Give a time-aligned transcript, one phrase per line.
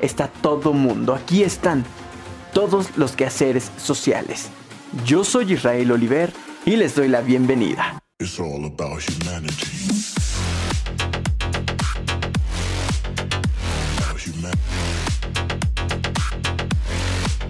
[0.00, 1.14] está todo mundo.
[1.14, 1.84] Aquí están
[2.52, 4.48] todos los quehaceres sociales.
[5.04, 6.32] Yo soy Israel Oliver
[6.64, 7.98] y les doy la bienvenida.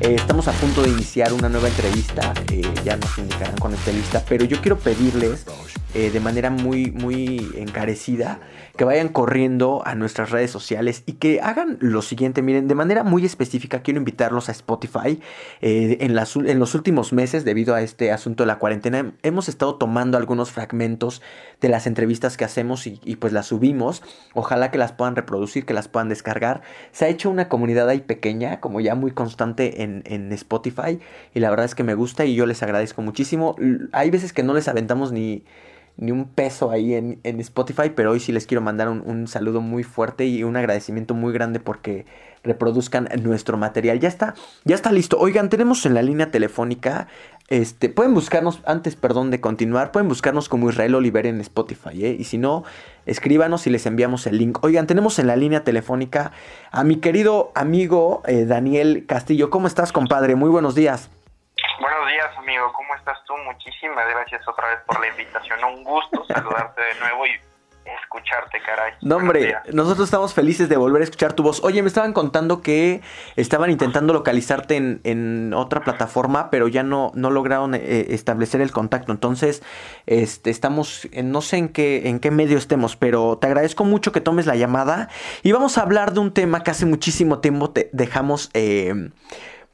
[0.01, 3.91] Eh, estamos a punto de iniciar una nueva entrevista, eh, ya nos indicarán con esta
[3.93, 5.47] lista, pero yo quiero pedirles
[5.95, 8.41] eh, de manera muy, muy encarecida
[8.77, 12.43] que vayan corriendo a nuestras redes sociales y que hagan lo siguiente.
[12.43, 15.21] Miren, de manera muy específica quiero invitarlos a Spotify.
[15.61, 20.19] en, en los últimos meses, debido a este asunto de la cuarentena, hemos estado tomando
[20.19, 21.23] algunos fragmentos
[21.61, 24.03] de las entrevistas que hacemos y, pues las subimos.
[24.35, 26.63] Ojalá que las puedan reproducir, que las puedan descargar.
[26.93, 31.01] Se ha hecho una comunidad ahí pequeña, como ya muy constante en Spotify
[31.35, 33.57] y la verdad es que me gusta y yo les agradezco muchísimo.
[33.93, 35.45] Hay veces que no les aventamos ni
[35.97, 39.83] ni un peso ahí en, Spotify, pero hoy sí les quiero mandar un, saludo muy
[39.83, 42.07] fuerte y un agradecimiento muy grande porque
[42.43, 43.99] reproduzcan nuestro material.
[43.99, 45.19] Ya está, ya está listo.
[45.19, 47.09] Oigan, tenemos en la línea telefónica,
[47.49, 52.17] este, pueden buscarnos, antes, perdón, de continuar, pueden buscarnos como Israel Oliver en Spotify, ¿eh?
[52.19, 52.65] Y si no,
[53.07, 54.63] escríbanos y les enviamos el link.
[54.63, 56.33] Oigan, tenemos en la línea telefónica
[56.73, 59.51] a mi querido amigo eh, Daniel Castillo.
[59.51, 60.35] ¿Cómo estás, compadre?
[60.35, 61.11] Muy buenos días.
[61.81, 62.73] Buenos días, amigo.
[62.75, 63.35] ¿Cómo estás tú?
[63.45, 65.63] Muchísimas gracias otra vez por la invitación.
[65.63, 67.31] Un gusto saludarte de nuevo y
[68.03, 68.95] escucharte, caray.
[69.01, 71.63] No, hombre, nosotros estamos felices de volver a escuchar tu voz.
[71.63, 73.01] Oye, me estaban contando que
[73.37, 79.13] estaban intentando localizarte en, otra plataforma, pero ya no, no lograron eh, establecer el contacto.
[79.13, 79.63] Entonces,
[80.07, 84.21] este, estamos, no sé en qué, en qué medio estemos, pero te agradezco mucho que
[84.21, 85.09] tomes la llamada
[85.45, 88.51] y vamos a hablar de un tema que hace muchísimo tiempo te dejamos...
[88.55, 89.11] Eh,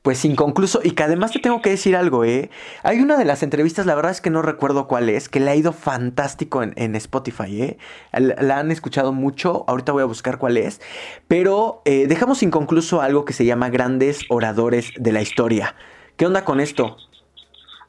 [0.03, 2.51] pues inconcluso y que además te tengo que decir algo, ¿eh?
[2.83, 5.51] Hay una de las entrevistas, la verdad es que no recuerdo cuál es, que le
[5.51, 7.79] ha ido fantástico en, Spotify, ¿eh?
[8.13, 10.81] La, han escuchado mucho, ahorita voy a buscar cuál es,
[11.29, 15.77] pero eh, dejamos inconcluso algo que se llama Grandes Oradores de la Historia.
[16.17, 16.97] ¿Qué onda con esto?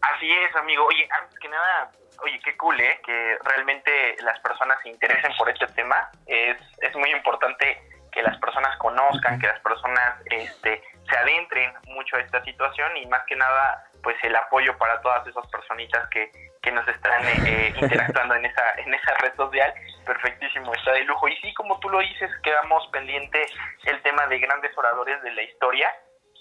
[0.02, 0.86] Así es, amigo.
[0.86, 1.92] Oye, antes que nada,
[2.24, 3.02] oye, qué cool, ¿eh?
[3.04, 6.10] Que realmente las personas se interesen por este tema.
[6.28, 7.82] Es, es muy importante
[8.12, 13.06] que las personas conozcan, que las personas este, se adentren mucho a esta situación y
[13.06, 16.30] más que nada pues el apoyo para todas esas personitas que,
[16.62, 19.74] que nos están eh, eh, interactuando en esa en esa red social.
[20.06, 21.28] Perfectísimo está de lujo.
[21.28, 23.46] Y sí como tú lo dices quedamos pendiente
[23.86, 25.94] el tema de grandes oradores de la historia.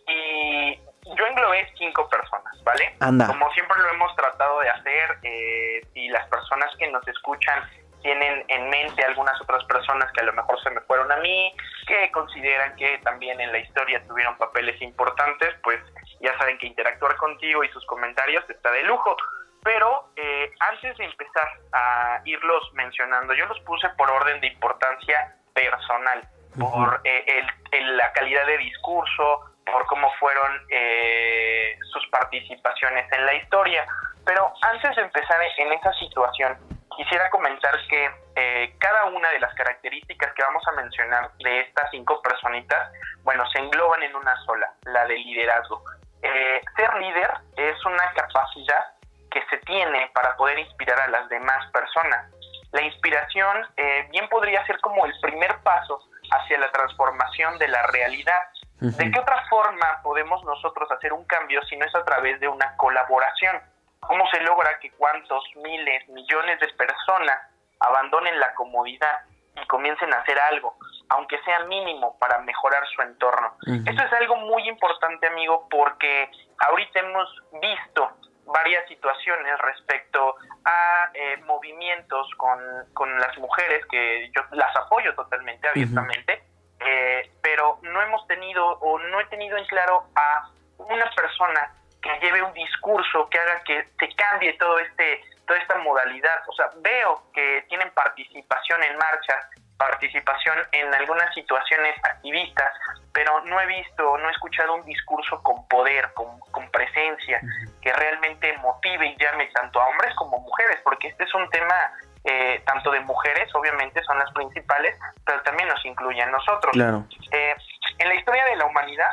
[0.08, 0.80] Y
[1.16, 6.26] yo englobé cinco personas vale como siempre lo hemos tratado de hacer eh, y las
[6.28, 7.62] personas que nos escuchan
[8.02, 11.54] tienen en mente algunas otras personas que a lo mejor se me fueron a mí,
[11.86, 15.80] que consideran que también en la historia tuvieron papeles importantes, pues
[16.20, 19.16] ya saben que interactuar contigo y sus comentarios está de lujo.
[19.64, 25.36] Pero eh, antes de empezar a irlos mencionando, yo los puse por orden de importancia
[25.54, 33.24] personal, por eh, el, la calidad de discurso, por cómo fueron eh, sus participaciones en
[33.24, 33.86] la historia.
[34.24, 36.56] Pero antes de empezar en esa situación,
[37.02, 41.90] quisiera comentar que eh, cada una de las características que vamos a mencionar de estas
[41.90, 42.92] cinco personitas,
[43.24, 45.82] bueno, se engloban en una sola, la de liderazgo.
[46.22, 48.84] Eh, ser líder es una capacidad
[49.30, 52.30] que se tiene para poder inspirar a las demás personas.
[52.70, 57.82] La inspiración eh, bien podría ser como el primer paso hacia la transformación de la
[57.88, 58.42] realidad.
[58.78, 62.48] ¿De qué otra forma podemos nosotros hacer un cambio si no es a través de
[62.48, 63.60] una colaboración?
[64.06, 67.38] ¿Cómo se logra que cuantos miles, millones de personas
[67.80, 69.20] abandonen la comodidad
[69.56, 70.76] y comiencen a hacer algo,
[71.08, 73.56] aunque sea mínimo, para mejorar su entorno?
[73.66, 77.28] Esto es algo muy importante, amigo, porque ahorita hemos
[77.60, 78.10] visto
[78.46, 80.34] varias situaciones respecto
[80.64, 82.58] a eh, movimientos con,
[82.92, 86.42] con, las mujeres, que yo las apoyo totalmente, abiertamente,
[86.80, 92.18] eh, pero no hemos tenido o no he tenido en claro a una persona que
[92.20, 96.42] lleve un discurso que haga que se cambie todo este toda esta modalidad.
[96.48, 99.46] O sea, veo que tienen participación en marchas,
[99.76, 102.72] participación en algunas situaciones activistas,
[103.12, 107.40] pero no he visto, no he escuchado un discurso con poder, con, con presencia,
[107.80, 111.92] que realmente motive y llame tanto a hombres como mujeres, porque este es un tema
[112.24, 114.96] eh, tanto de mujeres, obviamente son las principales,
[115.26, 116.72] pero también nos incluye a nosotros.
[116.72, 117.04] Claro.
[117.32, 117.54] Eh,
[117.98, 119.10] en la historia de la humanidad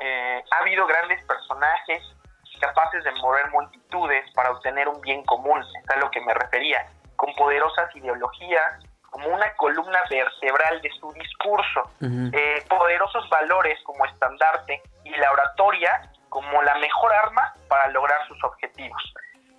[0.00, 2.02] eh, ha habido grandes personajes
[2.60, 6.86] capaces de mover multitudes para obtener un bien común, es a lo que me refería,
[7.16, 14.80] con poderosas ideologías, como una columna vertebral de su discurso, eh, poderosos valores como estandarte
[15.04, 19.02] y la oratoria como la mejor arma para lograr sus objetivos.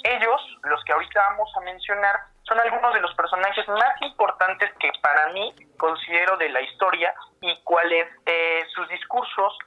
[0.04, 4.90] Ellos, los que ahorita vamos a mencionar, son algunos de los personajes más importantes que
[5.02, 9.58] para mí considero de la historia y cuales eh, sus discursos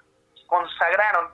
[0.46, 1.30] consagraron,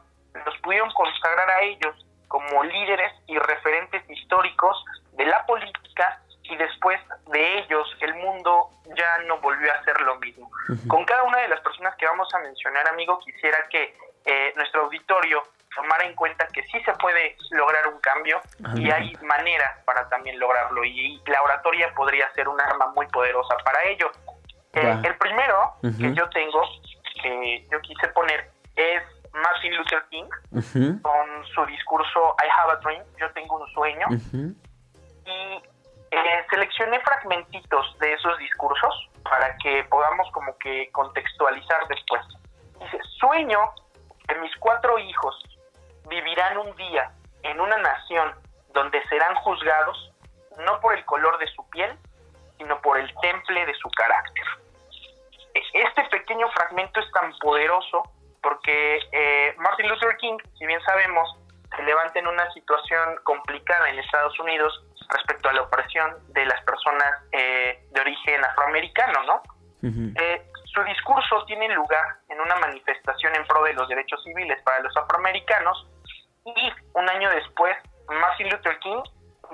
[0.46, 7.00] los pudieron consagrar a ellos como líderes y referentes históricos de la política y después
[7.26, 10.50] de ellos el mundo ya no volvió a ser lo mismo.
[10.88, 14.82] Con cada una de las personas que vamos a mencionar, amigo, quisiera que eh, nuestro
[14.82, 15.42] auditorio
[15.74, 18.40] tomara en cuenta que sí se puede lograr un cambio
[18.74, 23.56] y hay maneras para también lograrlo y, la oratoria podría ser un arma muy poderosa
[23.64, 24.10] para ello.
[24.72, 26.62] Eh, el primero que yo tengo,
[27.22, 30.28] que yo quise poner, es Martin Luther King
[31.02, 34.06] con su discurso I have a dream, yo tengo un sueño.
[35.26, 35.62] Y
[36.10, 42.22] eh, seleccioné fragmentitos de esos discursos para que podamos como que contextualizar después.
[42.80, 43.60] Dice, sueño
[44.26, 45.36] que mis cuatro hijos
[46.08, 47.12] vivirán un día
[47.42, 48.34] en una nación
[48.72, 50.12] donde serán juzgados
[50.58, 51.96] no por el color de su piel,
[52.58, 54.44] sino por el temple de su carácter.
[55.54, 58.02] E, este pequeño fragmento es tan poderoso
[58.42, 61.36] porque eh, Martin Luther King, si bien sabemos,
[61.76, 66.62] se levanta en una situación complicada en Estados Unidos respecto a la opresión de las
[66.64, 69.42] personas eh, de origen afroamericano, ¿no?
[69.82, 74.80] Eh, su discurso tiene lugar en una manifestación en pro de los derechos civiles para
[74.80, 75.88] los afroamericanos
[76.44, 77.74] y un año después
[78.06, 79.02] Martin Luther King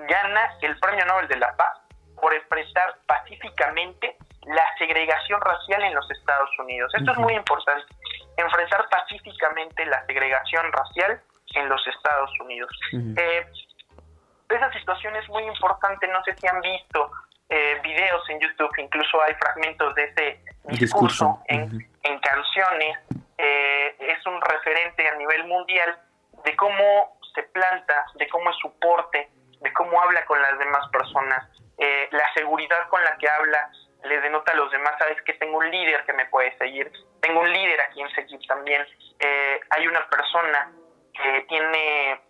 [0.08, 1.78] gana el Premio Nobel de la Paz
[2.20, 4.16] por expresar pacíficamente
[4.46, 6.92] la segregación racial en los Estados Unidos.
[6.94, 7.84] Esto es muy importante,
[8.36, 11.20] enfrentar pacíficamente la segregación racial
[11.54, 12.70] en los Estados Unidos.
[12.92, 13.46] Eh,
[14.48, 17.10] esa situación es muy importante, no sé si han visto
[17.48, 21.68] eh, videos en YouTube, incluso hay fragmentos de ese discurso, En,
[22.20, 22.98] canciones,
[23.38, 25.98] eh, es un referente a nivel mundial
[26.44, 29.28] de cómo se planta, de cómo es su porte,
[29.60, 31.48] de cómo habla con las demás personas,
[31.78, 33.70] eh, la seguridad con la que habla
[34.04, 36.90] le denota a los demás, sabes que tengo un líder que me puede seguir,
[37.20, 38.86] tengo un líder a quien seguir también,
[39.70, 40.72] hay una persona
[41.12, 42.20] que tiene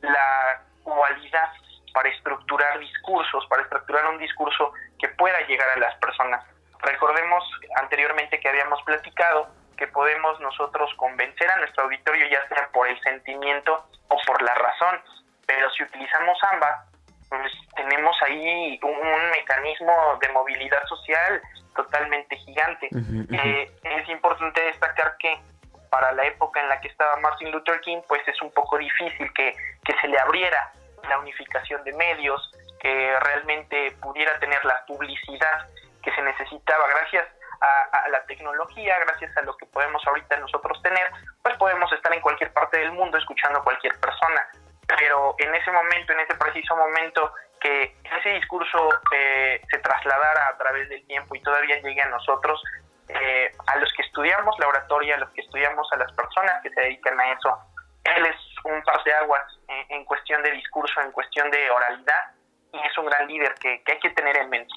[0.00, 1.52] la cualidad
[1.92, 6.44] para estructurar discursos, para estructurar un discurso que pueda llegar a las personas.
[6.80, 7.44] Recordemos
[7.76, 13.00] anteriormente que habíamos platicado que podemos nosotros convencer a nuestro auditorio ya sea por el
[13.00, 15.00] sentimiento o por la razón,
[15.46, 16.91] pero si utilizamos ambas,
[17.38, 21.40] pues tenemos ahí un, mecanismo de movilidad social
[21.74, 22.88] totalmente gigante.
[22.92, 25.40] Eh, es importante destacar que
[25.88, 29.32] para la época en la que estaba Martin Luther King, pues es un poco difícil
[29.32, 30.72] que, que se le abriera
[31.08, 32.50] la unificación de medios,
[32.80, 35.68] que realmente pudiera tener la publicidad
[36.02, 37.26] que se necesitaba gracias
[37.62, 41.10] a, la tecnología, gracias a lo que podemos ahorita nosotros tener,
[41.42, 44.48] pues podemos estar en cualquier parte del mundo escuchando a cualquier persona.
[44.98, 50.58] Pero en ese momento, en ese preciso momento, que ese discurso eh, se trasladara a
[50.58, 52.62] través del tiempo y todavía llegue a nosotros,
[53.08, 56.70] eh, a los que estudiamos la oratoria, a los que estudiamos a las personas que
[56.70, 57.58] se dedican a eso,
[58.04, 62.32] él es un parteaguas en, en cuestión de discurso, en cuestión de oralidad,
[62.72, 64.74] y es un gran líder que, hay que tener en mente.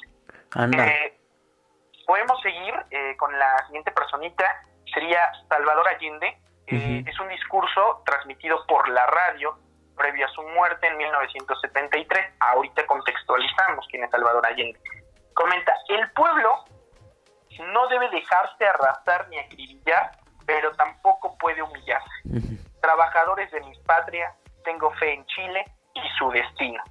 [0.77, 1.17] Eh,
[2.05, 4.61] podemos seguir eh, con la siguiente personita,
[4.93, 5.19] sería
[5.49, 6.37] Salvador Allende.
[6.67, 9.57] Eh, es un discurso transmitido por la radio
[9.95, 12.33] previo a su muerte en 1973.
[12.39, 14.79] Ahorita contextualizamos quién es Salvador Allende.
[15.33, 16.63] Comenta, el pueblo
[17.73, 20.11] no debe dejarse arrastrar ni acribillar,
[20.45, 24.31] pero tampoco puede humillarse trabajadores de mi patria,
[24.63, 26.83] tengo fe en Chile y su destino.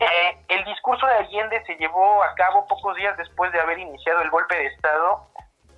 [0.00, 4.20] Eh, el discurso de Allende se llevó a cabo pocos días después de haber iniciado
[4.22, 5.28] el golpe de Estado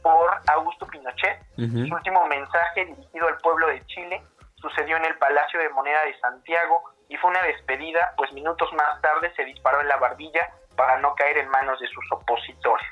[0.02, 1.38] por Augusto Pinochet.
[1.56, 4.22] Su último mensaje dirigido al pueblo de Chile
[4.60, 9.00] sucedió en el Palacio de Moneda de Santiago y fue una despedida, pues minutos más
[9.00, 12.86] tarde se disparó en la barbilla para no caer en manos de sus opositores.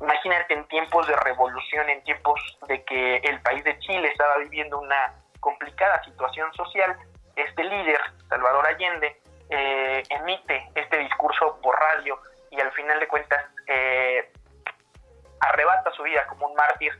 [0.00, 4.78] Imagínate en tiempos de revolución, en tiempos de que el país de Chile estaba viviendo
[4.78, 6.96] una complicada situación social,
[7.36, 12.18] este líder, Salvador Allende, eh, emite este discurso por radio
[12.50, 14.30] y al final de cuentas eh,
[15.40, 16.92] arrebata su vida como un mártir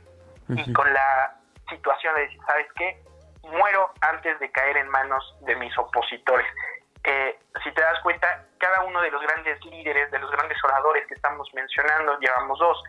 [0.49, 1.37] y con la
[1.69, 3.01] situación de decir, ¿sabes qué?
[3.51, 6.47] Muero antes de caer en manos de mis opositores.
[7.03, 11.05] Eh, si te das cuenta, cada uno de los grandes líderes, de los grandes oradores
[11.07, 12.83] que estamos mencionando, llevamos dos,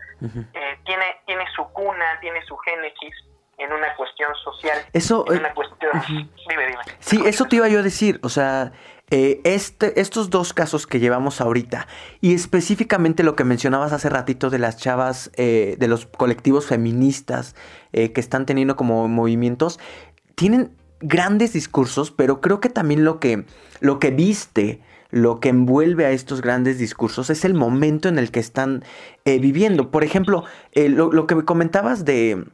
[0.83, 3.13] tiene, tiene su cuna, tiene su génesis
[3.57, 4.79] en una cuestión social.
[4.93, 5.91] Eso, en eh, una cuestión...
[6.07, 6.81] Dime, dime.
[6.99, 8.71] Sí, eso te iba yo a decir, o sea,
[9.09, 11.87] eh, este, estos dos casos que llevamos ahorita
[12.19, 17.55] y específicamente lo que mencionabas hace ratito de las chavas, eh, de los colectivos feministas
[17.93, 19.79] eh, que están teniendo como movimientos,
[20.37, 23.45] tienen grandes discursos, pero creo que también lo que,
[23.79, 28.29] lo que viste, lo que envuelve a estos grandes discursos es el momento en el
[28.29, 28.83] que están
[29.25, 29.89] viviendo.
[29.89, 30.43] Por ejemplo,
[30.75, 32.45] lo, lo que me comentabas de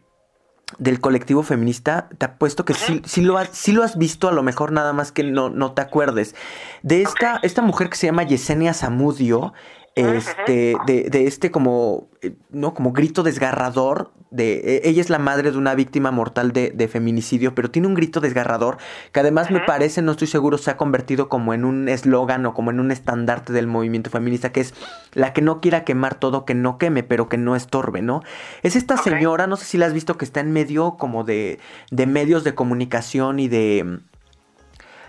[0.77, 4.31] del colectivo feminista, te apuesto que sí, sí, lo has, sí lo has visto, a
[4.31, 6.35] lo mejor nada más que no, no te acuerdes.
[6.81, 9.53] De esta, esta mujer que se llama Yesenia Zamudio,
[9.95, 12.73] este, de, de, este como, eh, ¿no?
[12.73, 14.11] Como grito desgarrador.
[14.31, 17.87] De, e, ella es la madre de una víctima mortal de, de feminicidio, pero tiene
[17.87, 18.77] un grito desgarrador
[19.11, 22.55] que además me parece, no estoy seguro, se ha convertido como en un eslogan o
[22.55, 24.73] como en un estandarte del movimiento feminista, que es
[25.13, 28.23] la que no quiera quemar todo, que no queme, pero que no estorbe, ¿no?
[28.63, 31.59] Es esta señora, no sé si la has visto, que está en medio como de,
[31.91, 33.99] de medios de comunicación y de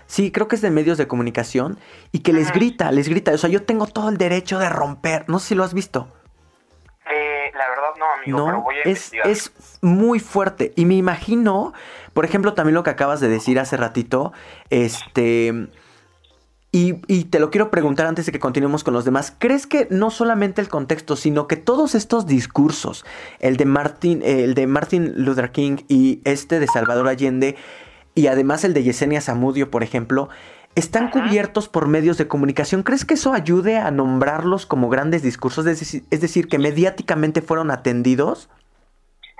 [0.07, 1.79] Sí, creo que es de medios de comunicación
[2.11, 3.31] y que les grita, les grita.
[3.31, 5.25] O sea, yo tengo todo el derecho de romper.
[5.27, 6.07] No sé si lo has visto.
[7.11, 10.73] Eh, la verdad no, amigo, pero voy a es, es muy fuerte.
[10.75, 11.73] Y me imagino,
[12.13, 14.33] por ejemplo, también lo que acabas de decir hace ratito,
[14.69, 15.69] este...
[16.71, 19.33] Y, y, te lo quiero preguntar antes de que continuemos con los demás.
[19.39, 23.05] ¿Crees que no solamente el contexto, sino que todos estos discursos,
[23.39, 27.55] el de Martin, el de Martin Luther King y este de Salvador Allende,
[28.15, 30.29] y además el de Yesenia Zamudio, por ejemplo,
[30.75, 32.83] están cubiertos por medios de comunicación.
[32.83, 35.65] ¿Crees que eso ayude a nombrarlos como grandes discursos?
[35.65, 38.49] Es decir, que mediáticamente fueron atendidos.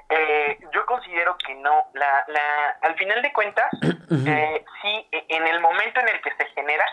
[0.09, 1.71] Eh, yo considero que no.
[1.93, 6.31] La, la, al final de cuentas, eh, sí, e, en el momento en el que
[6.37, 6.85] se genera,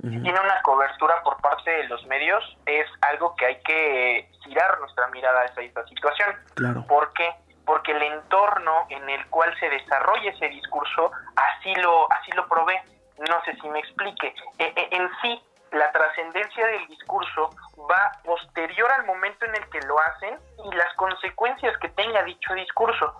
[0.00, 5.08] tiene una cobertura por parte de los medios, es algo que hay que girar nuestra
[5.08, 6.36] mirada a esa, situación.
[6.54, 6.84] Claro.
[6.86, 7.28] ¿Por qué?
[7.66, 12.80] Porque el entorno en el cual se desarrolla ese discurso así lo, así lo provee.
[13.28, 14.34] No sé si me explique.
[14.58, 15.42] E, e, en sí,
[15.72, 17.50] la trascendencia del discurso
[17.90, 22.54] va posterior al momento en el que lo hacen y las consecuencias que tenga dicho
[22.54, 23.14] discurso.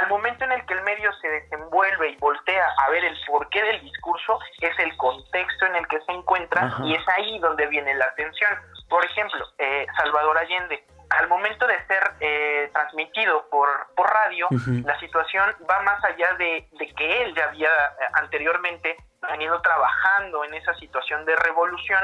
[0.00, 3.62] Al momento en el que el medio se desenvuelve y voltea a ver el porqué
[3.62, 7.94] del discurso, es el contexto en el que se encuentra y es ahí donde viene
[7.94, 8.50] la atención.
[8.90, 14.48] Por ejemplo, eh, Salvador Allende, al momento de ser eh, transmitido por, por radio,
[14.84, 20.54] la situación va más allá de, que él ya había eh, anteriormente venido trabajando en
[20.54, 22.00] esa situación de revolución.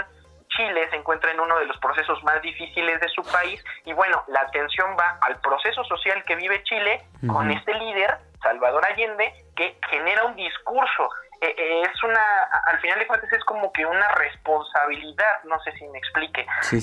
[0.48, 4.22] Chile se encuentra en uno de los procesos más difíciles de su país y bueno,
[4.28, 9.76] la atención va al proceso social que vive Chile con este líder, Salvador Allende, que
[9.90, 12.22] genera un discurso eh, es una,
[12.66, 16.46] al final de cuentas es como que una responsabilidad, no sé si me explique.
[16.62, 16.80] Si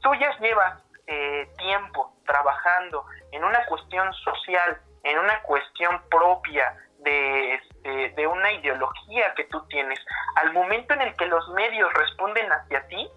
[0.00, 7.54] tú ya llevas eh, tiempo trabajando en una cuestión social, en una cuestión propia de,
[7.54, 9.98] este, de una ideología que tú tienes,
[10.36, 13.10] al momento en el que los medios responden hacia ti,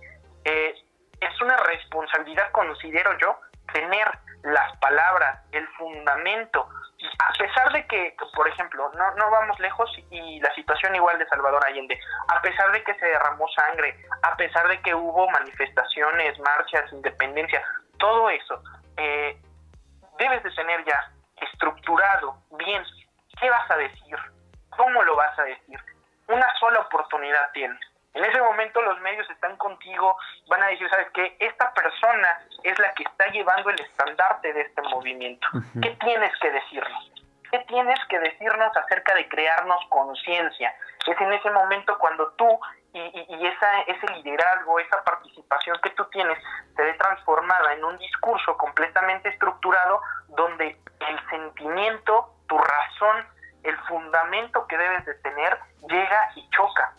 [0.45, 0.73] eh,
[1.19, 3.37] es una responsabilidad, considero yo,
[3.71, 4.07] tener
[4.43, 6.67] las palabras, el fundamento,
[7.19, 11.27] a pesar de que, por ejemplo, no, no vamos lejos y la situación igual de
[11.27, 16.37] Salvador Allende, a pesar de que se derramó sangre, a pesar de que hubo manifestaciones,
[16.39, 17.63] marchas, independencia,
[17.97, 18.61] todo eso,
[18.97, 19.37] eh,
[20.17, 22.83] debes de tener ya estructurado bien
[23.39, 24.17] qué vas a decir,
[24.69, 25.79] cómo lo vas a decir.
[26.27, 27.79] Una sola oportunidad tienes.
[28.13, 30.15] En ese momento los medios están contigo,
[30.47, 31.35] van a decir, ¿sabes qué?
[31.39, 35.47] Esta persona es la que está llevando el estandarte de este movimiento.
[35.81, 37.11] ¿Qué tienes que decirnos?
[37.49, 40.75] ¿Qué tienes que decirnos acerca de crearnos conciencia?
[41.05, 42.47] Es en ese momento cuando tú
[42.93, 46.37] y, y, esa, ese liderazgo, esa participación que tú tienes
[46.75, 53.27] se ve transformada en un discurso completamente estructurado donde el sentimiento, tu razón,
[53.63, 55.57] el fundamento que debes de tener
[55.89, 56.93] llega y choca.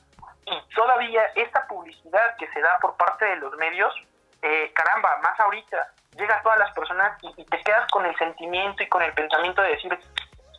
[0.46, 3.94] Y todavía esta publicidad que se da por parte de los medios,
[4.42, 5.76] eh, caramba, más ahorita,
[6.16, 9.12] llega a todas las personas y, y te quedas con el sentimiento y con el
[9.12, 9.98] pensamiento de decir,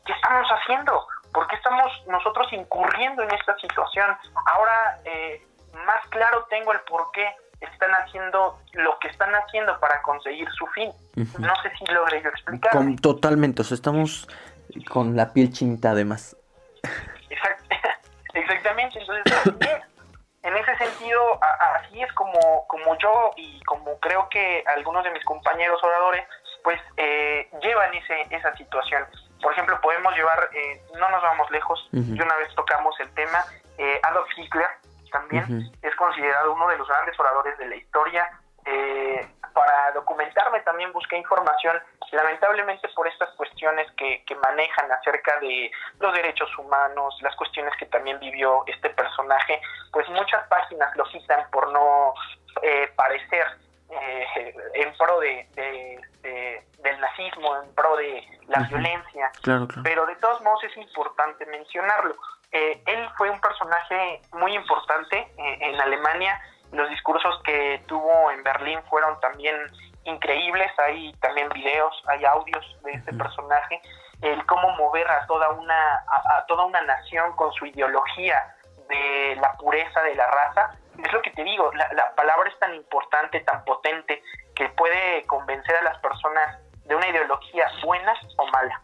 [0.05, 1.07] ¿qué estamos haciendo?
[1.33, 4.17] ¿Por qué estamos nosotros incurriendo en esta situación?
[4.53, 5.45] Ahora eh,
[5.85, 7.27] más claro tengo el por qué
[7.59, 10.91] están haciendo lo que están haciendo para conseguir su fin.
[11.15, 12.71] No sé si logré yo explicar.
[13.01, 14.27] totalmente, o sea, estamos
[14.89, 16.37] con la piel chinita además.
[18.35, 19.23] Exactamente, entonces
[20.43, 21.39] en ese sentido,
[21.79, 26.23] así es como, como yo y como creo que algunos de mis compañeros oradores,
[26.63, 29.03] pues eh, llevan ese, esa situación.
[29.41, 33.43] Por ejemplo, podemos llevar, eh, no nos vamos lejos, y una vez tocamos el tema,
[33.77, 34.69] eh, Adolf Hitler
[35.11, 38.29] también es considerado uno de los grandes oradores de la historia.
[38.65, 41.81] Eh, para documentarme también busqué información,
[42.11, 47.85] lamentablemente por estas cuestiones que que, manejan acerca de los derechos humanos, las cuestiones que
[47.87, 49.59] también vivió este personaje,
[49.91, 52.13] pues muchas páginas lo quitan por no
[52.61, 53.45] eh, parecer
[53.89, 55.47] eh, en pro de,
[56.83, 59.31] del nazismo, en pro de la violencia,
[59.83, 62.15] pero de todos modos es importante mencionarlo.
[62.51, 66.39] Eh, él fue un personaje muy importante en Alemania,
[66.71, 69.55] los discursos que tuvo en Berlín fueron también
[70.03, 73.81] increíbles, hay también videos, hay audios de este personaje,
[74.21, 78.55] el cómo mover a toda una a, toda una nación con su ideología
[78.87, 82.57] de la pureza de la raza, es lo que te digo, la, la palabra es
[82.59, 84.21] tan importante, tan potente,
[84.55, 88.79] que puede convencer a las personas de una ideología buena o mala.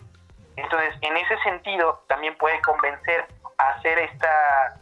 [0.58, 3.26] Entonces, en ese sentido, también puede convencer
[3.58, 4.76] a hacer esta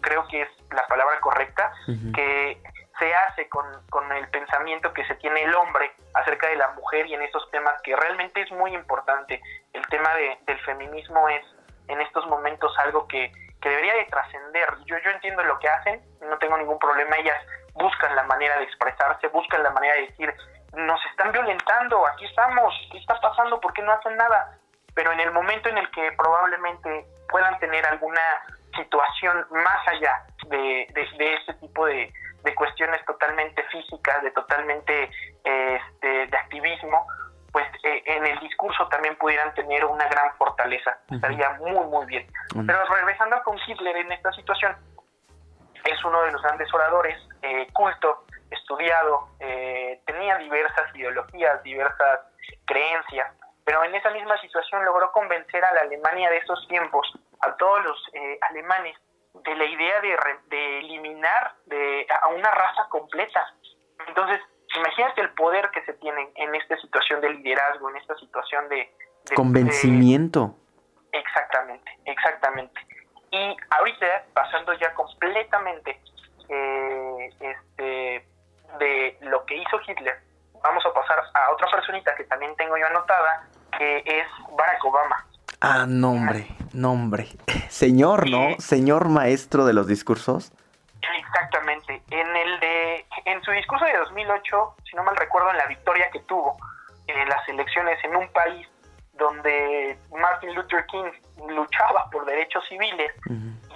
[0.00, 1.72] creo que es la palabra correcta,
[2.14, 2.60] que
[2.98, 7.06] se hace con, con, el pensamiento que se tiene el hombre acerca de la mujer
[7.06, 9.40] y en estos temas que realmente es muy importante.
[9.72, 11.42] El tema de, del feminismo es
[11.88, 14.68] en estos momentos algo que, que debería de trascender.
[14.84, 17.38] Yo, yo entiendo lo que hacen, no tengo ningún problema, ellas
[17.74, 20.34] buscan la manera de expresarse, buscan la manera de decir,
[20.74, 23.60] nos están violentando, aquí estamos, ¿qué está pasando?
[23.60, 24.58] ¿Por qué no hacen nada?
[24.94, 28.20] Pero en el momento en el que probablemente puedan tener alguna
[28.76, 32.12] situación más allá de, de, de este tipo de,
[32.44, 35.10] de cuestiones totalmente físicas, de totalmente
[35.44, 37.06] este, de activismo,
[37.52, 40.98] pues eh, en el discurso también pudieran tener una gran fortaleza.
[41.10, 42.26] Estaría muy, muy bien.
[42.66, 44.76] Pero regresando con Hitler en esta situación,
[45.84, 52.20] es uno de los grandes oradores, eh, culto, estudiado, eh, tenía diversas ideologías, diversas
[52.66, 53.32] creencias,
[53.64, 57.84] pero en esa misma situación logró convencer a la Alemania de esos tiempos, a todos
[57.84, 58.10] los
[58.48, 58.96] alemanes,
[59.34, 60.16] de la idea de,
[60.48, 63.54] de eliminar de, a una raza completa.
[64.08, 64.40] Entonces,
[64.76, 68.92] imagínate el poder que se tiene en esta situación de liderazgo, en esta situación de...
[69.34, 70.56] Convencimiento.
[71.12, 72.80] exactamente, exactamente.
[73.30, 76.00] Y ahorita, pasando ya completamente
[76.48, 78.26] eh, este,
[78.78, 80.18] de lo que hizo Hitler,
[80.62, 83.46] vamos a pasar a otra personita que también tengo yo anotada,
[83.78, 85.26] que es Barack Obama.
[85.60, 87.28] Ah, nombre, nombre.
[87.68, 88.58] Señor, ¿no?
[88.58, 90.52] Señor maestro de los discursos.
[91.18, 92.02] Exactamente.
[92.10, 96.10] En el de, en su discurso de 2008, si no mal recuerdo, en la victoria
[96.10, 96.56] que tuvo
[97.06, 98.66] en las elecciones en un país
[99.14, 101.10] donde Martin Luther King
[101.48, 103.12] luchaba por derechos civiles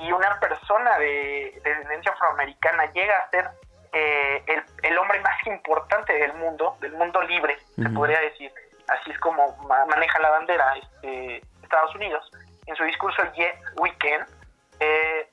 [0.01, 3.51] y una persona de, descendencia afroamericana llega a ser
[3.93, 4.43] eh,
[4.83, 8.53] el, hombre más importante del mundo, del mundo libre, se podría decir.
[8.89, 9.57] Así es como
[9.89, 11.43] maneja la bandera este,
[11.75, 12.31] Estados Unidos.
[12.67, 14.27] En su discurso el Yes Weekend,
[14.81, 15.29] eh,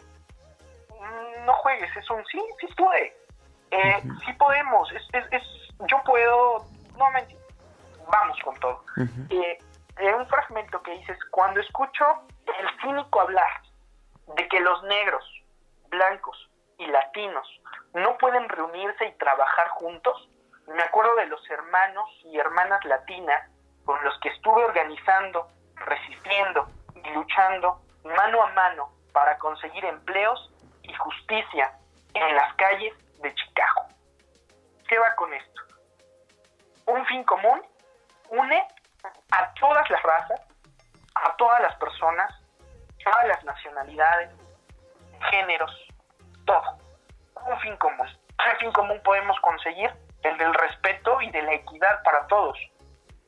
[1.45, 3.15] no juegues, es un sí, sí puede.
[3.71, 5.43] Eh, Sí podemos, es, es,
[5.87, 6.65] yo puedo,
[6.97, 7.37] no mentir,
[8.11, 8.83] vamos con todo.
[9.29, 9.59] eh,
[10.15, 12.05] un fragmento que dices, cuando escucho
[12.59, 13.61] el cínico hablar
[14.35, 15.23] de que los negros,
[15.89, 16.49] blancos
[16.79, 17.47] y latinos
[17.93, 20.27] no pueden reunirse y trabajar juntos,
[20.67, 23.47] me acuerdo de los hermanos y hermanas latinas
[23.85, 25.47] con los que estuve organizando,
[25.85, 30.51] resistiendo y luchando mano a mano para conseguir empleos
[30.83, 31.71] y justicia
[32.13, 33.87] en las calles de Chicago.
[34.87, 35.61] ¿Qué va con esto?
[36.87, 37.61] Un fin común
[38.29, 38.67] une
[39.31, 40.41] a todas las razas,
[41.15, 42.31] a todas las personas,
[43.05, 44.31] a las nacionalidades,
[45.29, 45.71] géneros,
[46.45, 46.77] todo.
[47.47, 48.07] Un fin común.
[48.37, 49.91] ¿Qué fin común podemos conseguir?
[50.23, 52.57] El del respeto y de la equidad para todos.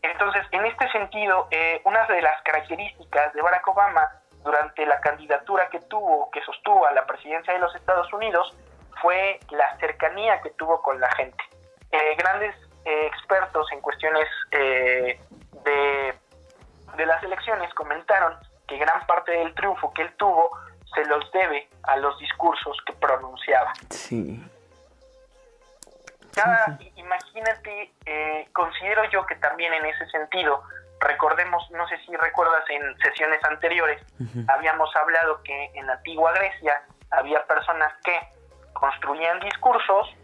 [0.03, 4.07] Entonces, en este sentido, eh, una de las características de Barack Obama
[4.43, 8.55] durante la candidatura que tuvo, que sostuvo a la presidencia de los Estados Unidos,
[9.01, 11.41] fue la cercanía que tuvo con la gente.
[11.91, 12.53] Eh, grandes
[12.85, 15.19] eh, expertos en cuestiones eh,
[15.63, 16.13] de,
[16.97, 18.35] de las elecciones comentaron
[18.67, 20.49] que gran parte del triunfo que él tuvo
[20.93, 23.73] se los debe a los discursos que pronunciaba.
[23.89, 24.43] Sí.
[26.34, 27.91] Cada, imagínate,
[28.54, 30.63] considero yo que también en ese sentido
[31.04, 34.02] Recordemos, no sé si recuerdas en sesiones anteriores,
[34.48, 38.17] habíamos hablado que en la antigua Grecia había personas que
[38.72, 40.15] construían discursos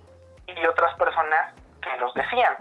[0.48, 2.56] y otras personas que los decían.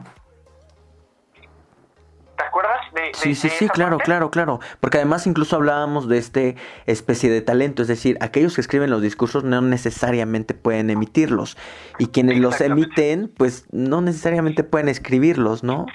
[2.39, 4.61] ¿Te acuerdas de, Sí, sí, sí, claro, claro, claro.
[4.81, 9.03] Porque además incluso hablábamos de este especie de talento, es decir, aquellos que escriben los
[9.03, 11.59] discursos no necesariamente pueden emitirlos
[11.99, 15.87] y quienes los emiten, pues no necesariamente pueden escribirlos, ¿no?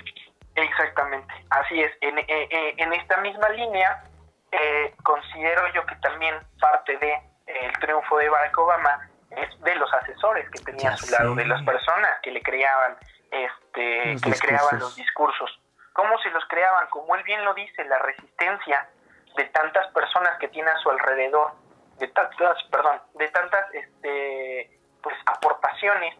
[0.56, 1.91] Exactamente, así es.
[2.01, 4.03] En, eh, eh, en esta misma línea,
[4.51, 7.13] eh, considero yo que también parte de
[7.47, 11.45] el triunfo de Barack Obama es de los asesores que tenía a su lado, de
[11.45, 12.97] las personas que le creaban,
[13.32, 15.62] este, que le creaban los discursos.
[15.93, 18.89] Cómo se los creaban, como él bien lo dice, la resistencia
[19.36, 21.53] de tantas personas que tiene a su alrededor,
[21.97, 26.15] de tantas, perdón, de tantas este, pues aportaciones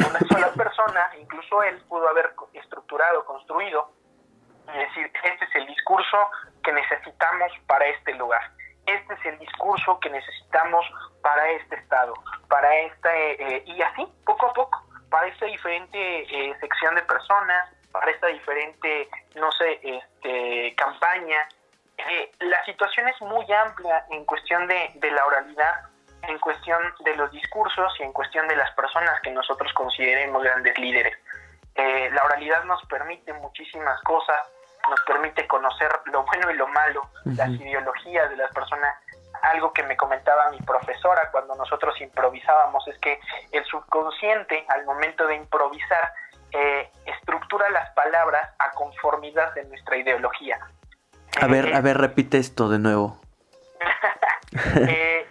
[0.00, 3.92] una sola persona, incluso él pudo haber estructurado, construido
[4.74, 6.30] y decir, este es el discurso
[6.62, 8.42] que necesitamos para este lugar,
[8.86, 10.84] este es el discurso que necesitamos
[11.22, 12.14] para este estado,
[12.48, 17.70] para este, eh, y así, poco a poco, para esta diferente eh, sección de personas,
[17.94, 21.46] para esta diferente, no sé, este, campaña.
[21.96, 25.74] Eh, la situación es muy amplia en cuestión de, de la oralidad,
[26.22, 30.76] en cuestión de los discursos y en cuestión de las personas que nosotros consideremos grandes
[30.76, 31.16] líderes.
[31.76, 34.40] Eh, la oralidad nos permite muchísimas cosas,
[34.88, 38.92] nos permite conocer lo bueno y lo malo, las ideologías de las personas.
[39.42, 43.20] Algo que me comentaba mi profesora cuando nosotros improvisábamos es que
[43.52, 46.12] el subconsciente al momento de improvisar
[46.54, 50.58] eh, estructura las palabras a conformidad de nuestra ideología.
[51.40, 53.20] A ver, eh, a ver, repite esto de nuevo.
[54.88, 55.26] eh,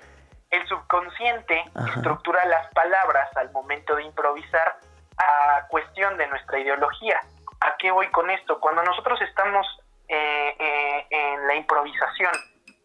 [0.52, 1.64] el subconsciente
[1.96, 4.78] estructura las palabras al momento de improvisar
[5.18, 7.20] a cuestión de nuestra ideología.
[7.62, 8.60] ¿A qué voy con esto?
[8.60, 9.66] Cuando nosotros estamos
[10.10, 12.34] eh, eh, en la improvisación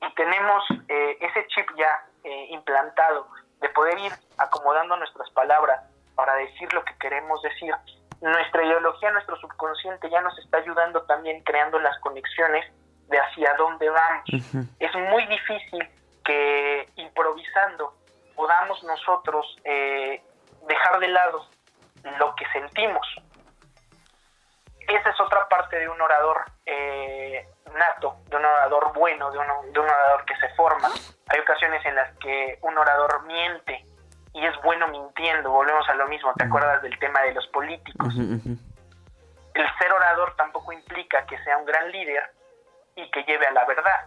[0.01, 2.05] y tenemos eh, ese chip ya
[2.51, 3.27] implantado
[3.61, 5.81] de poder ir acomodando nuestras palabras
[6.15, 7.75] para decir lo que queremos decir,
[8.21, 12.65] nuestra ideología, nuestro subconsciente ya nos está ayudando también creando las conexiones
[13.09, 14.25] de hacia dónde vamos.
[14.79, 15.89] Es muy difícil
[16.25, 17.95] que improvisando
[18.35, 20.23] podamos nosotros eh,
[20.69, 21.47] dejar de lado
[22.19, 23.07] lo que sentimos.
[24.81, 29.81] Esa es otra parte de un orador eh, nato, de un orador bueno, de, de
[29.81, 30.89] un orador que se forma.
[31.29, 33.85] Hay ocasiones en las que un orador miente
[34.35, 38.15] y es bueno mintiendo, volvemos a lo mismo, ¿te acuerdas del tema de los políticos?
[38.17, 42.31] El ser orador tampoco implica que sea un gran líder
[42.95, 44.07] y que lleve a la verdad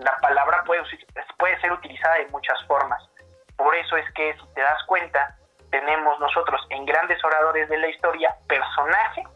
[0.00, 0.82] la palabra puede,
[1.38, 3.02] puede ser utilizada de muchas formas.
[3.56, 5.36] Por eso es que, si te das cuenta,
[5.70, 9.26] tenemos nosotros en grandes oradores de la historia personajes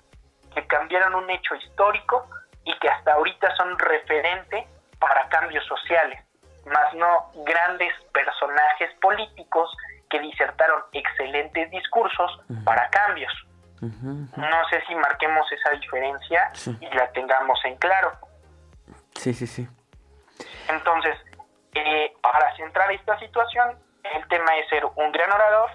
[0.55, 2.27] que cambiaron un hecho histórico
[2.65, 4.67] y que hasta ahorita son referente
[4.99, 6.25] para cambios sociales,
[6.65, 9.71] más no grandes personajes políticos
[10.15, 13.33] que disertaron excelentes discursos para cambios.
[13.81, 18.13] No sé si marquemos esa diferencia y la tengamos en claro.
[19.17, 19.69] Sí, sí, sí.
[20.69, 21.17] Entonces,
[21.75, 25.71] eh, para centrar esta situación, el tema es ser un gran orador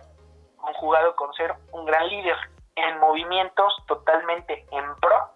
[0.56, 2.38] conjugado con ser un gran líder
[2.76, 5.34] en movimientos totalmente en pro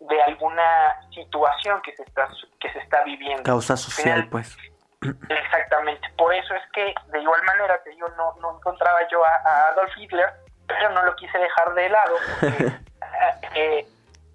[0.00, 2.28] de alguna situación que se está
[2.60, 3.42] que se está viviendo.
[3.42, 4.56] Causa social, pues.
[5.00, 6.08] Exactamente.
[6.16, 9.92] Por eso es que de igual manera que yo no, no encontraba yo a, Adolf
[9.96, 10.32] Hitler,
[10.66, 12.16] pero no lo quise dejar de lado.
[13.54, 13.84] Eh,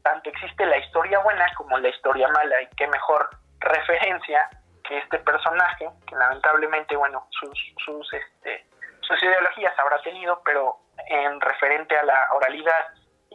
[0.04, 4.49] tanto existe la historia buena como la historia mala y qué mejor referencia
[4.84, 8.65] que este personaje, que lamentablemente, bueno, sus, sus, este,
[9.02, 12.88] sus ideologías habrá tenido, pero en referente a la oralidad,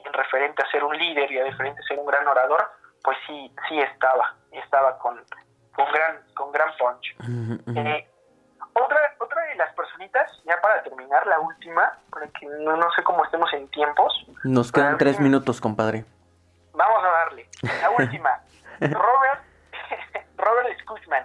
[0.05, 2.71] en referente a ser un líder y a referente a ser un gran orador,
[3.03, 5.25] pues sí, sí estaba, estaba con,
[5.79, 7.15] con gran, con gran punch.
[7.77, 8.09] Eh,
[8.73, 13.25] otra, otra de las personitas, ya para terminar, la última, porque no, no sé cómo
[13.25, 14.27] estemos en tiempos.
[14.43, 16.05] Nos quedan tres minutos, compadre.
[16.73, 17.49] Vamos a darle.
[17.63, 18.41] La última,
[18.81, 19.43] Robert
[20.37, 21.25] Robert Schuchman.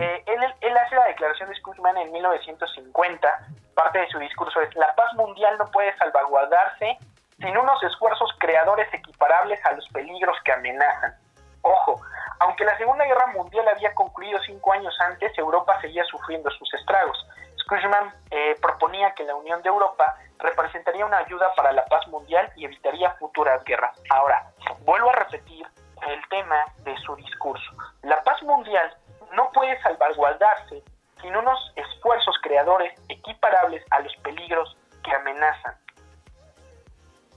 [0.00, 3.28] Eh, él, hace la declaración de Schuchman en 1950.
[3.74, 6.98] Parte de su discurso es, la paz mundial no puede salvaguardarse
[7.36, 11.16] sin unos esfuerzos creadores equiparables a los peligros que amenazan.
[11.62, 12.00] Ojo,
[12.40, 17.26] aunque la Segunda Guerra Mundial había concluido cinco años antes, Europa seguía sufriendo sus estragos.
[17.64, 22.50] Schuchman eh, proponía que la Unión de Europa representaría una ayuda para la paz mundial
[22.56, 24.00] y evitaría futuras guerras.
[24.10, 24.50] Ahora,
[24.84, 25.66] vuelvo a repetir
[26.06, 27.70] el tema de su discurso.
[28.02, 28.96] La paz mundial
[29.32, 30.82] no puede salvaguardarse
[31.20, 35.74] sin unos esfuerzos creadores equiparables a los peligros que amenazan.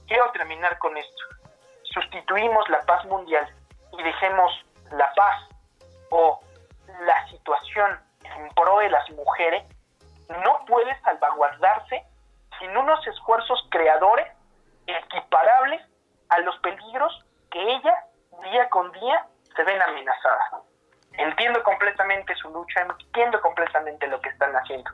[0.06, 1.22] Quiero terminar con esto.
[1.82, 3.46] Sustituimos la paz mundial
[3.92, 4.52] y dejemos
[4.92, 5.48] la paz
[6.10, 6.40] o
[7.06, 9.64] la situación en pro de las mujeres
[10.28, 12.04] no puede salvaguardarse
[12.58, 14.26] sin unos esfuerzos creadores
[14.86, 15.82] equiparables
[16.28, 18.06] a los peligros que ella
[18.42, 20.62] día con día se ven amenazadas.
[21.12, 24.90] Entiendo completamente su lucha, entiendo completamente lo que están haciendo.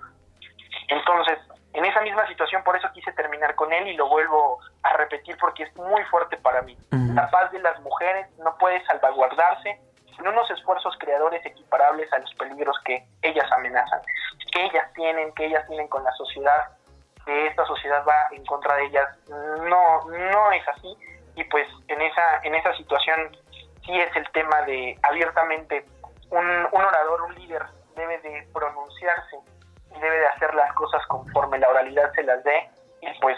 [0.88, 1.38] Entonces,
[1.74, 5.36] en esa misma situación, por eso quise terminar con él y lo vuelvo a repetir
[5.38, 6.76] porque es muy fuerte para mí.
[6.90, 9.80] La paz de las mujeres no puede salvaguardarse
[10.16, 14.00] sin unos esfuerzos creadores equiparables a los peligros que ellas amenazan,
[14.52, 16.70] que ellas tienen, que ellas tienen con la sociedad,
[17.24, 19.06] que esta sociedad va en contra de ellas.
[19.28, 20.96] No, no es así
[21.38, 23.36] y pues en esa, en esa situación
[23.86, 25.84] sí es el tema de abiertamente
[26.30, 29.38] un, un orador, un líder debe de pronunciarse
[29.90, 32.70] debe de hacer las cosas conforme la oralidad se las dé.
[33.02, 33.36] Y pues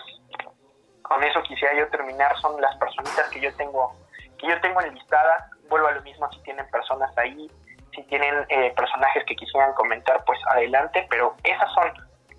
[1.03, 2.37] con eso quisiera yo terminar.
[2.39, 3.95] Son las personitas que yo tengo
[4.39, 5.51] que yo tengo enlistadas.
[5.69, 7.51] Vuelvo a lo mismo si tienen personas ahí
[7.95, 11.07] si tienen eh, personajes que quisieran comentar pues adelante.
[11.11, 11.93] Pero esas son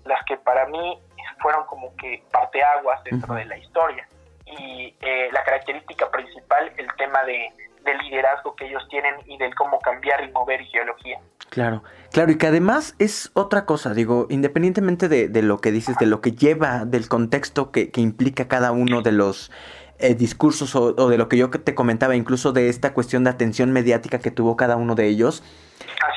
[0.04, 1.00] las que para mí
[1.40, 4.06] fueron como que parteaguas dentro de la historia.
[4.46, 7.52] Y eh, la característica principal el tema de
[7.84, 11.18] del liderazgo que ellos tienen y del cómo cambiar y mover ideología.
[11.52, 16.06] Claro, claro, y que además es otra cosa, digo, independientemente de, lo que dices, de
[16.06, 19.50] lo que lleva, del contexto que, implica cada uno de los
[19.98, 23.70] eh, discursos o, de lo que yo te comentaba, incluso de esta cuestión de atención
[23.70, 25.42] mediática que tuvo cada uno de ellos,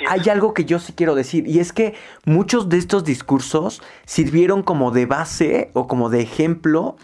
[0.08, 4.64] hay algo que yo sí quiero decir, y es que muchos de estos discursos sirvieron
[4.64, 6.96] como de base o como de ejemplo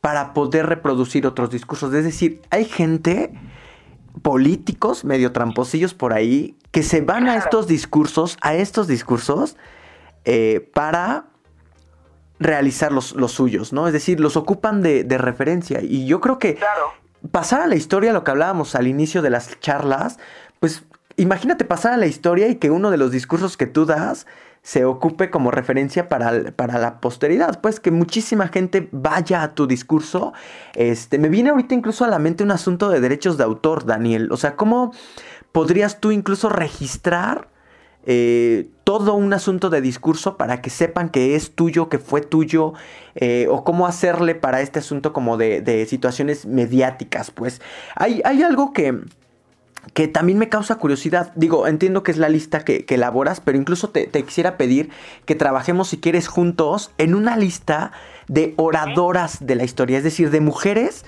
[0.00, 1.92] para poder reproducir otros discursos.
[1.92, 3.34] Es decir, hay gente
[4.22, 9.56] políticos medio tramposillos por ahí que se van a estos discursos, a estos discursos,
[10.24, 11.26] eh, para
[12.38, 13.86] realizar los, suyos, ¿no?
[13.86, 15.80] Es decir, los ocupan de, referencia.
[15.82, 16.58] Y yo creo que
[17.30, 20.18] pasar a la historia, lo que hablábamos al inicio de las charlas,
[20.60, 20.84] pues
[21.16, 24.26] imagínate pasar a la historia y que uno de los discursos que tú das
[24.66, 29.68] se ocupe como referencia para, para, la posteridad, pues que muchísima gente vaya a tu
[29.68, 30.32] discurso.
[30.74, 34.28] Este, me viene ahorita incluso a la mente un asunto de derechos de autor, Daniel.
[34.32, 34.92] O sea, ¿cómo
[35.52, 37.46] podrías tú incluso registrar
[38.06, 42.72] eh, todo un asunto de discurso para que sepan que es tuyo, que fue tuyo,
[43.14, 47.30] eh, o cómo hacerle para este asunto como de, de situaciones mediáticas?
[47.30, 47.62] Pues
[47.94, 48.98] hay, hay algo que
[49.94, 51.32] que también me causa curiosidad.
[51.34, 54.90] Digo, entiendo que es la lista que, elaboras, pero incluso te, quisiera pedir
[55.24, 57.92] que trabajemos, si quieres, juntos en una lista
[58.28, 61.04] de oradoras de la historia, es decir, de mujeres,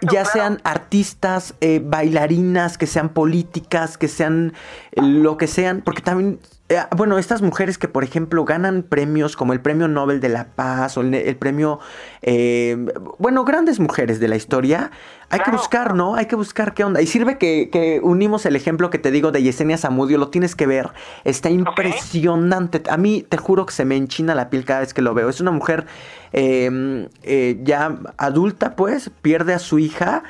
[0.00, 4.52] ya sean artistas, eh, bailarinas, que sean políticas, que sean
[4.92, 9.36] eh, lo que sean, porque también eh, bueno, estas mujeres que, por ejemplo, ganan premios
[9.36, 11.78] como el Premio Nobel de la Paz o el, premio,
[12.22, 12.76] eh,
[13.18, 14.90] bueno, grandes mujeres de la historia,
[15.30, 16.16] hay que buscar, ¿no?
[16.16, 17.00] Hay que buscar qué onda.
[17.00, 20.66] Y sirve que, unimos el ejemplo que te digo de Yesenia Zamudio, lo tienes que
[20.66, 20.90] ver,
[21.24, 22.82] está impresionante.
[22.90, 25.28] A mí te juro que se me enchina la piel cada vez que lo veo.
[25.28, 25.86] Es una mujer
[26.32, 30.24] em, eh, ya adulta, pues, pierde a su hija.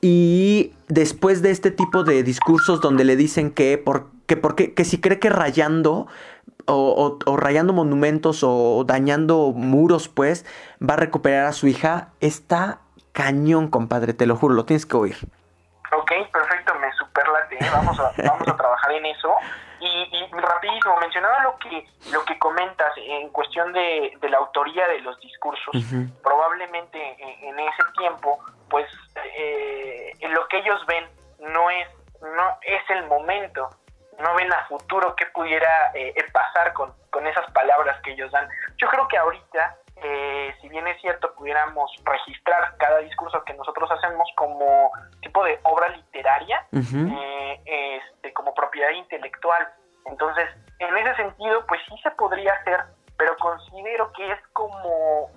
[0.00, 4.86] Y después de este tipo de discursos donde le dicen que por que, porque, que
[4.86, 6.06] si cree que rayando
[6.66, 10.46] o, rayando monumentos o dañando muros, pues,
[10.80, 12.80] va a recuperar a su hija, está
[13.12, 15.16] cañón, compadre, te lo juro, lo tienes que oír.
[15.94, 17.70] Ok, perfecto, me superlate, ¿eh?
[17.74, 19.34] vamos a, vamos a trabajar en eso.
[19.80, 25.20] Y, rapidísimo, mencionaba lo que, lo que comentas en cuestión de, la autoría de los
[25.20, 25.76] discursos.
[26.22, 26.98] Probablemente
[27.46, 28.38] en, ese tiempo,
[28.70, 28.86] pues,
[29.36, 31.04] eh, lo que ellos ven
[31.52, 31.86] no es,
[32.22, 33.68] no es el momento
[34.18, 36.92] no ven a futuro qué pudiera eh, eh, pasar con,
[37.26, 38.48] esas palabras que ellos dan.
[38.78, 43.88] Yo creo que ahorita, eh, si bien es cierto, pudiéramos registrar cada discurso que nosotros
[43.92, 49.68] hacemos como tipo de obra literaria, este, como propiedad intelectual.
[50.06, 50.48] Entonces,
[50.80, 52.80] en ese sentido, pues sí se podría hacer,
[53.16, 55.30] pero considero que es como...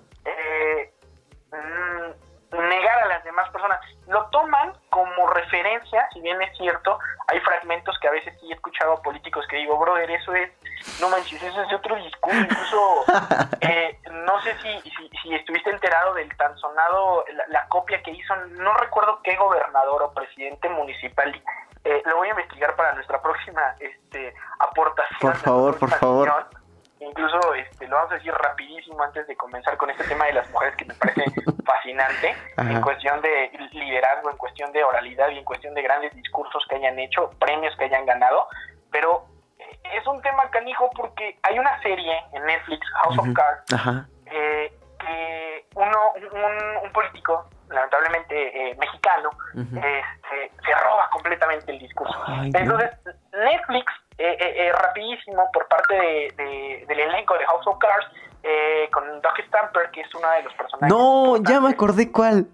[1.52, 3.80] Mm, negar a las demás personas.
[4.06, 8.54] Lo toman como referencia, si bien es cierto, hay fragmentos que a veces sí he
[8.54, 10.50] escuchado a políticos que digo, brother, eso es,
[11.00, 13.04] no manches, eso es otro discurso, incluso
[13.60, 14.90] eh, no sé si,
[15.22, 20.12] si, estuviste enterado del tan sonado, la, copia que hizo, no recuerdo qué gobernador o
[20.12, 21.42] presidente municipal,
[21.84, 25.18] eh, lo voy a investigar para nuestra próxima este, aportación.
[25.20, 26.46] Por favor, por favor
[27.06, 30.50] incluso este, lo vamos a decir rapidísimo antes de comenzar con este tema de las
[30.50, 31.24] mujeres que me parece
[31.64, 36.64] fascinante en cuestión de liderazgo, en cuestión de oralidad y en cuestión de grandes discursos
[36.68, 38.48] que hayan hecho, premios que hayan ganado,
[38.90, 39.26] pero
[39.58, 44.72] eh, es un tema canijo porque hay una serie en Netflix, House of Cards, eh,
[44.98, 45.98] que uno,
[46.82, 52.18] un, político, lamentablemente eh, mexicano, este, se roba completamente el discurso.
[52.54, 52.90] Entonces,
[53.32, 58.06] Netflix eh, eh, eh, rapidísimo por parte de, del elenco de House of Cards
[58.92, 60.88] con Doc Stamper, que es uno de los personajes.
[60.88, 62.46] No, ya me acordé cuál.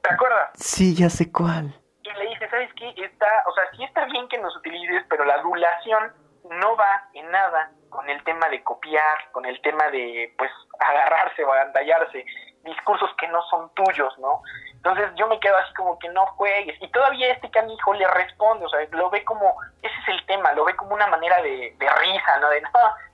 [0.00, 0.50] ¿Te acuerdas?
[0.54, 1.74] Sí, ya sé cuál.
[2.02, 2.88] Y le dice, ¿sabes qué?
[2.96, 6.12] Está, o sea, sí está bien que nos utilices, pero la adulación
[6.44, 11.44] no va en nada con el tema de copiar, con el tema de, pues, agarrarse
[11.44, 12.24] o agandallarse,
[12.64, 14.42] discursos que no son tuyos, ¿no?
[14.84, 16.76] Entonces yo me quedo así como que no juegues.
[16.82, 20.52] Y todavía este canijo le responde, o sea, lo ve como, ese es el tema,
[20.54, 22.48] lo ve como una manera de, risa, ¿no?
[22.48, 22.70] De no,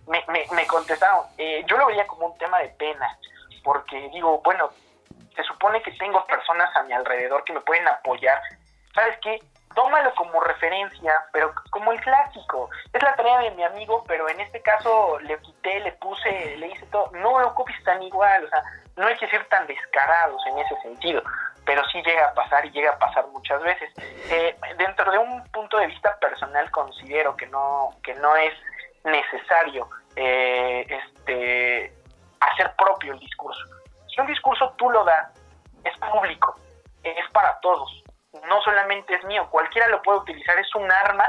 [0.06, 1.26] me, me, me contestaron.
[1.36, 3.18] Eh, yo lo veía como un tema de pena,
[3.62, 4.70] porque digo, bueno,
[5.36, 8.40] se supone que tengo personas a mi alrededor que me pueden apoyar.
[8.94, 9.38] ¿Sabes qué?
[9.74, 12.70] Tómalo como referencia, pero como el clásico.
[12.94, 16.68] Es la tarea de mi amigo, pero en este caso le quité, le puse, le
[16.68, 17.10] hice todo.
[17.12, 18.62] No lo copies tan igual, o sea,
[18.98, 21.22] no hay que ser tan descarados en ese sentido,
[21.68, 23.92] pero sí llega a pasar y llega a pasar muchas veces.
[24.30, 28.54] Eh, dentro de un punto de vista personal considero que no, que no es
[29.04, 31.92] necesario eh, este,
[32.40, 33.60] hacer propio el discurso.
[34.08, 35.28] Si un discurso tú lo das,
[35.84, 36.58] es público,
[37.02, 38.02] es para todos,
[38.48, 41.28] no solamente es mío, cualquiera lo puede utilizar, es un arma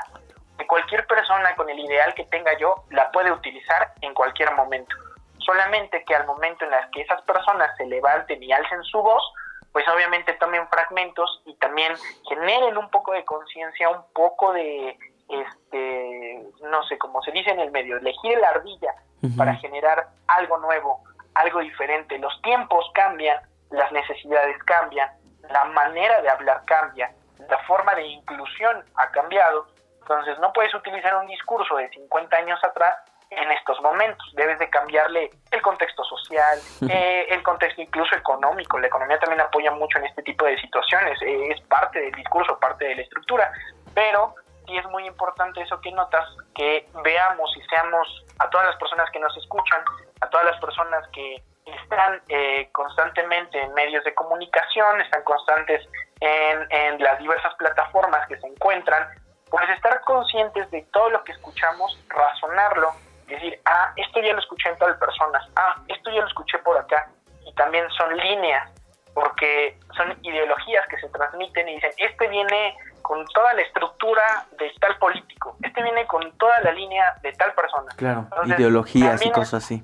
[0.57, 4.95] que cualquier persona con el ideal que tenga yo la puede utilizar en cualquier momento.
[5.39, 9.33] Solamente que al momento en el que esas personas se levanten y alcen su voz,
[9.79, 11.93] pues obviamente tomen fragmentos y también
[12.27, 17.61] generen un poco de conciencia, un poco de, este, no sé, como se dice en
[17.61, 18.93] el medio, elegir la ardilla
[19.37, 21.01] para generar algo nuevo,
[21.33, 22.19] algo diferente.
[22.19, 23.39] Los tiempos cambian,
[23.69, 25.09] las necesidades cambian,
[25.49, 27.13] la manera de hablar cambia,
[27.47, 29.67] la forma de inclusión ha cambiado.
[30.01, 32.95] Entonces no puedes utilizar un discurso de 50 años atrás
[33.29, 34.25] en estos momentos.
[34.33, 38.79] Debes de cambiarle el contexto social, eh, el contexto incluso económico.
[38.79, 41.21] La economía también apoya mucho en este tipo de situaciones.
[41.21, 43.51] Eh, es parte del discurso, parte de la estructura.
[43.93, 48.07] Pero sí es muy importante eso que notas, que veamos y seamos
[48.39, 49.81] a todas las personas que nos escuchan,
[50.21, 55.87] a todas las personas que están eh, constantemente en medios de comunicación, están constantes
[56.19, 59.07] en, en las diversas plataformas que se encuentran,
[59.51, 62.91] pues estar conscientes de todo lo que escuchamos, razonarlo,
[63.35, 66.77] decir, ah, esto ya lo escuché en tal personas, ah, esto ya lo escuché por
[66.77, 67.09] acá,
[67.45, 68.71] y también son líneas,
[69.13, 74.71] porque son ideologías que se transmiten y dicen, este viene con toda la estructura de
[74.79, 77.91] tal político, este viene con toda la línea de tal persona.
[77.95, 79.83] Claro, ideologías y cosas así.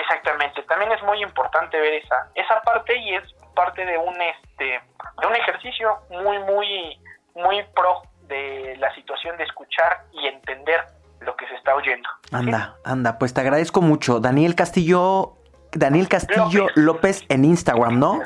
[0.00, 4.80] Exactamente, también es muy importante ver esa esa parte y es parte de un este
[5.20, 6.98] de un ejercicio muy muy
[7.34, 10.84] muy pro de la situación de escuchar y entender
[11.20, 12.08] lo que se está oyendo.
[12.32, 14.20] Anda, anda, pues te agradezco mucho.
[14.20, 15.34] Daniel Castillo,
[15.72, 18.20] Daniel Castillo López, en Instagram, ¿no?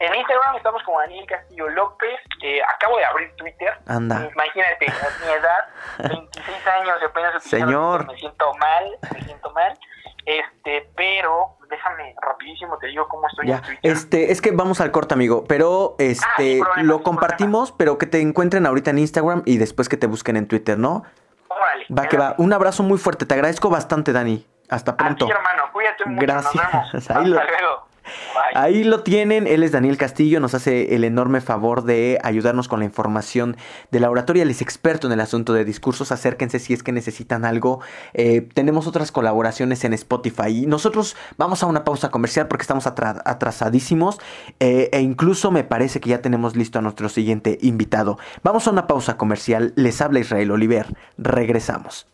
[0.00, 2.20] En Instagram estamos como Daniel Castillo López.
[2.42, 3.72] Eh, acabo de abrir Twitter.
[3.86, 4.28] Anda.
[4.32, 8.06] Imagínate, a mi edad, 26 años, apenas Señor.
[8.06, 9.76] Me siento mal, me siento mal.
[10.24, 13.92] Este, pero déjame rapidísimo te digo cómo estoy en Twitter.
[13.92, 18.20] Este, es que vamos al corte, amigo, pero este Ah, lo compartimos, pero que te
[18.20, 21.04] encuentren ahorita en Instagram y después que te busquen en Twitter, ¿no?
[21.60, 22.34] Órale, Va que va.
[22.38, 23.26] Un abrazo muy fuerte.
[23.26, 24.46] Te agradezco bastante, Dani.
[24.70, 25.26] Hasta A pronto.
[25.26, 26.20] ti, hermano, cuídate mucho.
[26.26, 26.54] Gracias.
[26.54, 26.94] Nos vemos.
[26.94, 27.87] Hasta luego.
[28.54, 32.78] Ahí lo tienen, él es Daniel Castillo, nos hace el enorme favor de ayudarnos con
[32.80, 33.56] la información
[33.90, 36.92] de la oratoria, él es experto en el asunto de discursos, acérquense si es que
[36.92, 37.80] necesitan algo.
[38.14, 42.86] Eh, tenemos otras colaboraciones en Spotify y nosotros vamos a una pausa comercial porque estamos
[42.86, 44.18] atra- atrasadísimos
[44.60, 48.18] eh, e incluso me parece que ya tenemos listo a nuestro siguiente invitado.
[48.42, 52.06] Vamos a una pausa comercial, les habla Israel Oliver, regresamos.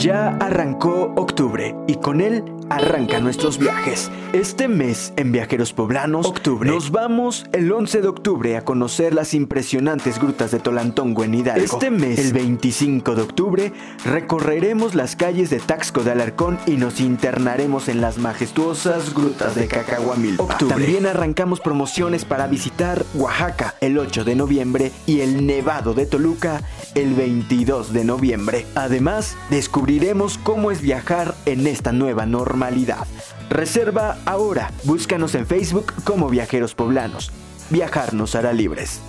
[0.00, 4.10] Ya arrancó octubre y con él arrancan nuestros viajes.
[4.32, 9.34] Este mes en Viajeros Poblanos, octubre, nos vamos el 11 de octubre a conocer las
[9.34, 11.64] impresionantes grutas de Tolantongo en Hidalgo.
[11.64, 13.72] Este mes, el 25 de octubre,
[14.06, 19.66] recorreremos las calles de Taxco de Alarcón y nos internaremos en las majestuosas grutas de
[19.66, 20.44] Cacahuamilpa.
[20.44, 20.76] Octubre.
[20.76, 26.62] También arrancamos promociones para visitar Oaxaca el 8 de noviembre y el Nevado de Toluca
[26.94, 28.66] el 22 de noviembre.
[28.74, 33.06] Además, descubriremos cómo es viajar en esta nueva normalidad.
[33.48, 34.70] Reserva ahora.
[34.84, 37.30] Búscanos en Facebook como Viajeros Poblanos.
[37.70, 39.00] Viajar nos hará libres.